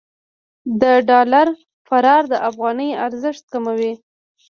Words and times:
د 0.81 0.83
ډالر 1.09 1.47
فرار 1.87 2.23
د 2.31 2.33
افغانۍ 2.49 2.89
ارزښت 3.05 3.43
کموي. 3.53 3.93